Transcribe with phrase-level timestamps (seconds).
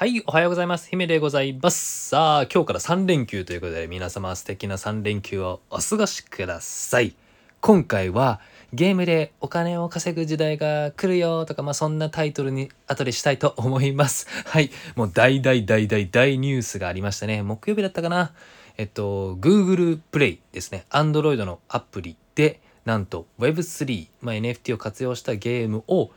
[0.00, 0.88] はい、おはようございます。
[0.88, 2.08] 姫でございます。
[2.08, 7.14] さあ、今日から3連休ということで、皆様素敵な3連休をお過ごしください。
[7.60, 8.40] 今回は、
[8.72, 14.26] ゲームでお金を稼ぐ時代が来るよとか、まあそんなタイトルに後でしたいと思います。
[14.48, 17.42] はい、もう大大大大大ニュースがありましたね。
[17.42, 18.32] 木曜日だったかな。
[18.78, 20.86] えっと、Google Play ですね。
[20.88, 26.10] Android のアプリで、なんと Web3、まあ、NFT を活用したゲームを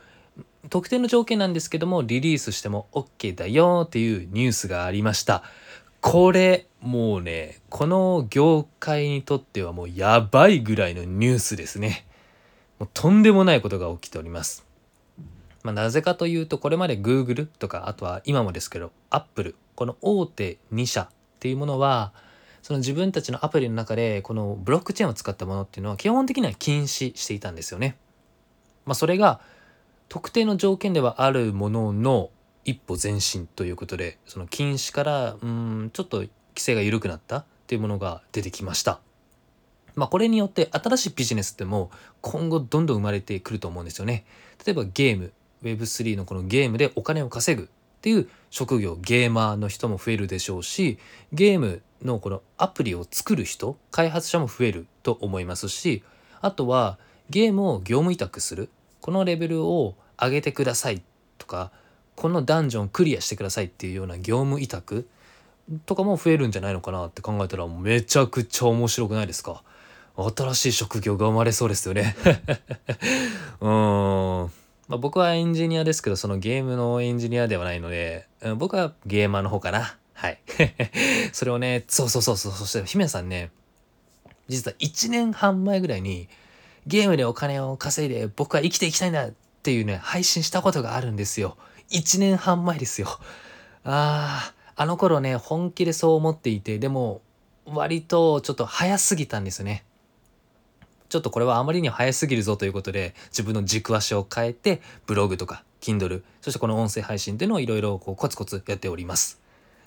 [0.70, 5.42] 特定の条件なんですけどもリリースしても OK だよっていうニュースがありました。
[6.00, 12.06] これもうねこの業界にとってはもうやばいぐらいのニュースですね。
[12.78, 14.66] もうとんでもないことが起きております。
[15.62, 21.08] まあ、なぜかというとこれまで Google とかあとは今もですけど Apple この大手2社っ
[21.40, 22.12] ていうものは
[22.62, 27.96] その自分たちのアプリの中でこのブロックチェーンを使ったものっていうのは基本的には禁止していたんですよね。
[28.84, 29.40] まあ、それが
[30.08, 32.30] 特定の条件ではあるものの
[32.64, 39.00] 一歩前進ということでその禁止からうんちょっと規制が緩くなったっていうものが出てきました。
[39.96, 44.24] まあ、これによって新しいビジネスっても今後どんどん生まれてくると思うんですよね。
[44.64, 47.66] 例えばゲーム Web3 のこのゲームでお金を稼ぐっ
[48.04, 50.98] ていう職業ゲーマーの人も増えるでしょうし
[51.32, 56.02] ゲームのこのアプリを作る人開発者も増えると思いますし
[56.42, 56.98] あとは
[57.30, 58.68] ゲームを業務委託する
[59.00, 61.02] このレベルを上げてください
[61.38, 61.70] とか
[62.16, 65.08] このダンジョンクリアしてくださいっていうような業務委託
[65.86, 69.62] とかも増えるんじゃないのかなって考えたらめちゃくちゃ面白くないですか？
[70.16, 72.14] 新しい職業が生まれそうですよね。
[73.60, 74.50] うーん。
[74.86, 79.96] まあ、僕はエンジニアですけどそのゲームのエンジニアではないのでうん僕はゲーマーの方かな。
[80.12, 80.38] はい。
[81.32, 83.50] それをねそうそうそうそうそして姫さんね
[84.46, 86.28] 実は1年半前ぐらいに
[86.86, 89.32] ゲームでお金を稼いで僕は生きていきたいんだっ
[89.64, 91.56] ていうね配信したことがあるんですよ。
[91.90, 93.08] 1年半前ですよ。
[93.82, 97.22] あーあの頃ね本気でそう思っていてでも
[97.64, 99.84] 割とちょっと早すぎたんですね。
[101.08, 109.40] ちょっとこれはあまりに早すぎるぞということで自分の軸足を変えてブログとか Kindle そしてこの音声配信っていうのをいろいろこうコツコツやっております。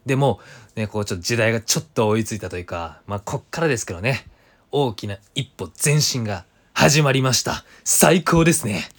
[0.06, 0.40] でも
[0.76, 4.26] ねこうちょっと時代がちょっと追いついたというかまあこっからですけどね
[4.72, 7.66] 大きな一歩前進が始まりました。
[7.84, 8.97] 最高ですね。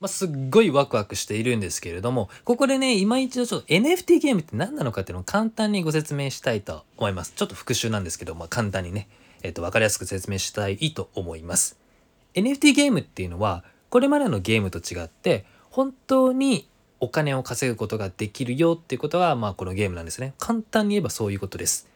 [0.00, 7.34] まあ、すっごいワクワクしているんですけれども、ここでね、今一度ちょっと NFT ゲームって何なのかっていうのを簡単にご説明したいと思います。
[7.36, 9.08] ちょっと復習なんですけど、まあ、簡単にね、
[9.42, 11.78] えっ、と、わかりやすく説明したいと思います。
[12.34, 16.66] NFT ゲームっていうのは、これまでのゲームと違って、本当に
[17.00, 20.32] お金を稼ぐことができるよっていうことは、まあ、このゲームなんですね。
[20.38, 21.86] 簡単に言えばそういうことです。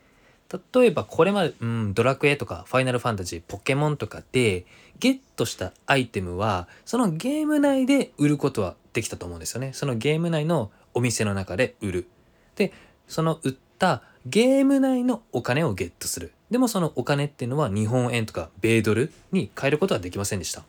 [0.53, 4.67] 例えばこれまで、うん、ドラクエとかファイナルファンタジーポケモンとかで
[4.99, 9.73] ゲットしたアイテムはそのゲーム内で売ることはできたと思うんですよね。
[9.73, 12.09] そのゲーム内のお店の中で売る。
[12.57, 12.73] で
[13.09, 16.33] その売ったゲーム内のお金をゲットする。
[16.51, 20.63] でもそのお金っていうのは日本円とか米ドルに変えることはできませんでした。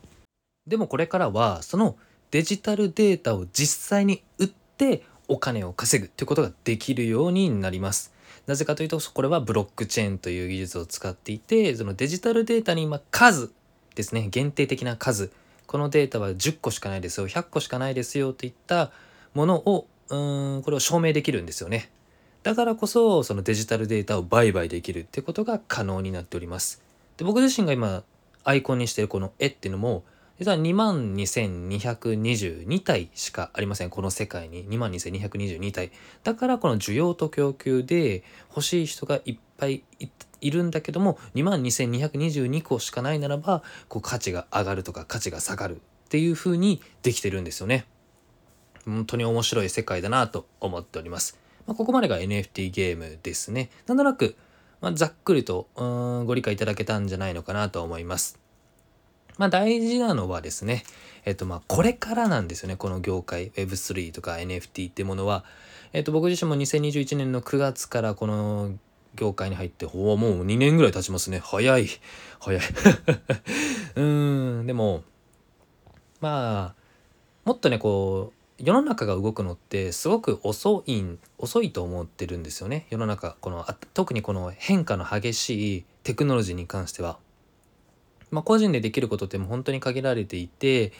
[0.66, 1.96] でもこれからはその
[2.32, 8.12] デジタルデータを実際に売ってお金を稼ぐっていうことができるようになります。
[8.46, 13.50] なぜかというとこれはブロックチェーンという技術を使っていてそのデジタルデータに今数
[13.94, 15.30] ですね限定的な数。
[15.66, 18.92] このデータは10個しかないですよ100個しかないですよといった
[19.34, 20.16] ものをう
[20.58, 21.90] んこれを証明できるんですよね。
[22.44, 26.82] だからこそそのデジタルデータを売買できるってことが可能になっております。
[27.16, 28.04] で僕自身が今
[28.44, 30.04] アイコンにしてるこの絵っていうのも
[30.38, 33.90] 実は22,222体しかありません。
[33.90, 34.68] この世界に。
[34.68, 35.92] 22,222体。
[36.24, 39.82] だからこの需要と供給で欲しい人がいっぱい
[40.40, 47.86] いるんだけども22,222個しかないならばこう価値が上がるとか価値が下がるっていう風にできてるんですよね。
[48.84, 51.36] 本当に面白い世界だなと思っております、
[51.66, 53.70] まあ、ここまでが NFT ゲームですね。
[53.86, 54.36] なんとなく、
[54.80, 55.84] まあ、ざっくりとう
[56.22, 58.45] んご理解いただけたんじゃないのかなと思います。
[59.38, 60.84] まあ大事なのはですね、
[61.24, 65.44] えっとまあこれからなんですよね、この業界、Web3 とか NFT ってものは。
[65.92, 68.74] えっと僕自身も2021年の9月からこの
[69.14, 71.40] 業界に入って、ほう、もう2年ぐらい経ちますね。
[71.42, 71.88] 早い。
[72.38, 72.62] 早い。
[73.96, 75.02] うん、でも、
[76.20, 76.82] まあ、
[77.44, 81.04] もっとね、こう、世の中が動くのってすごく遅い
[81.36, 87.18] 遅いと思ってるんですよね世の中この特にこの変化の激しいテクノロジーに関しては
[88.30, 90.92] まあ、個人でできることってもう本当に限られていて、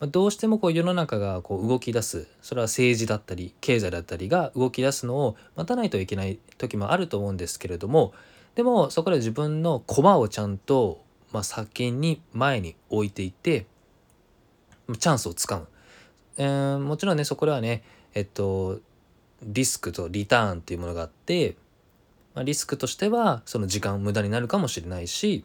[0.00, 8.12] まあ、どうしてもこう世の中がこう動き出すそれは政治だったり経済だったりが動き出すのを待たないといけない時もあると思うんですけれども
[8.54, 13.66] でもそこで自分の駒をちゃんと、まあ、先に前に置いていって
[14.98, 15.66] チャンスをつかむ、
[16.38, 17.82] えーもちろんねそこではね
[18.14, 18.80] えっと
[19.42, 21.56] リスクとリターンっていうものがあって、
[22.34, 25.44] まあ、リスクとしてはその時間無駄になるかもしれないし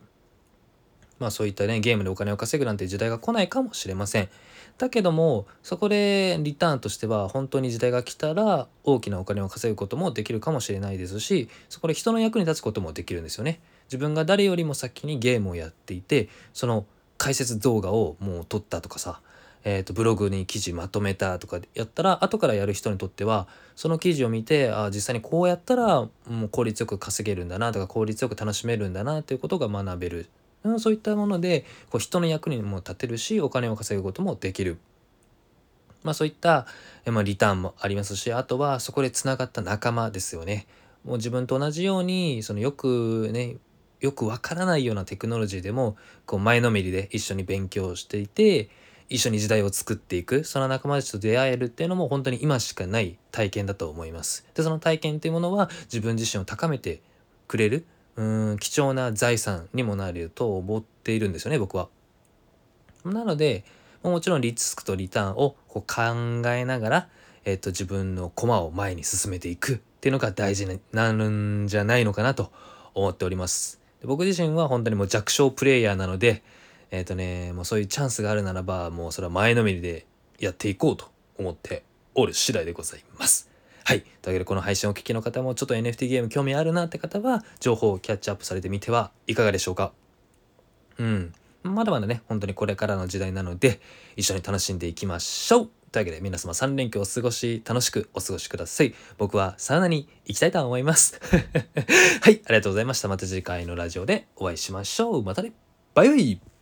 [1.19, 4.29] まあそういったねゲームでお金を稼ぐなんて時代が来ないかもしれません。
[4.77, 13.61] だけどもそこでリターンとしては本当に時代が来たら大きなお金を稼ぐこともできるかもしれないですしそこで人の役に立つこともできるんですよね。
[13.85, 16.85] 自分が誰よりも先にゲームをやっていてその
[17.17, 19.21] 解説動画をもう撮ったとかさ
[19.67, 26.11] えー、とブログに記事まとめたとかやったら後からやる人にとってはその記事を見てあ実際にこうやったらも
[26.45, 30.29] う効率よく稼げるんだなとか効率よく楽しめるんだなということが学べる、
[30.65, 34.77] うん、そういったものでこう人の役にも立てるしお金を稼ぐこともできる。
[36.03, 36.67] まあ、そういった、
[37.07, 40.67] まあ、リターンもありますしあとはそこでつながった仲間ですよね。
[41.03, 43.57] もう自分と同じようにそのよくね
[44.01, 45.95] よくわからないようなテクノロジーでも
[46.25, 48.69] こう前のめりで一緒に勉強していて
[49.09, 57.01] 一緒に時代を作っていくその仲間たちと出会えるっていうのも本当に今しかない体験だと思いますでその体験っていうものは自分自身を高めて
[57.47, 57.85] くれる
[58.15, 58.23] う
[58.53, 61.89] ん貴重な財産にもなると思っているんですよね僕は
[63.03, 63.63] なので
[64.03, 67.09] もちろんリスクとリターンをこう考えながら、
[67.43, 72.51] えっと、自分の駒を前に進めていくっていうのが大事になるんじゃないのかなと
[72.93, 76.43] 思っております僕自身は本当にもう弱小プレイヤーなので
[76.91, 80.05] えっ、とね、もうそういうチャンスがあるならば、もうそれは前のめりで
[80.39, 81.83] やっていこうと思って
[82.13, 83.54] おる次第でございます。
[83.87, 84.01] はい。
[84.01, 89.91] というわけで、この配信をお聞きの方も、ちょっと NFT ゲーム興味あるなって方は、情報をキャッチアップされてみてはいかがでしょうか？
[90.97, 91.33] うん。
[91.61, 93.79] まだまだね、本当にこれからの時代なので、
[94.15, 98.95] 一緒に楽しんでいきましょうというわけで、皆様3連休お過ごし、楽しくお過ごしください。
[99.19, 101.19] 僕はサウナに行きたいと思います。
[102.21, 102.41] はい。
[102.45, 103.07] ありがとうございました。
[103.07, 105.23] また次回のラジオでお会いしましょう。
[105.23, 105.53] またね。
[105.93, 106.54] バイバイ